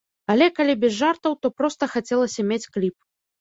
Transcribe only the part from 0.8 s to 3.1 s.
без жартаў, то проста хацелася мець кліп.